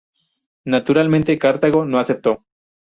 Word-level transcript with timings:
Naturalmente, 0.65 1.37
Cartago 1.37 1.85
no 1.85 1.99
aceptó. 1.99 2.43